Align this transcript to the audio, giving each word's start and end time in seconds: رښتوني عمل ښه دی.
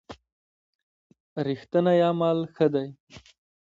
رښتوني 1.47 1.97
عمل 2.09 2.37
ښه 2.53 2.67
دی. 2.73 2.87